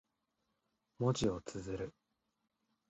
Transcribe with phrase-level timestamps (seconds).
[0.97, 1.93] 文字を綴る。